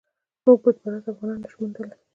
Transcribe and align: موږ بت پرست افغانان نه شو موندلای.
موږ 0.45 0.57
بت 0.63 0.75
پرست 0.83 1.05
افغانان 1.11 1.37
نه 1.43 1.47
شو 1.51 1.57
موندلای. 1.61 1.99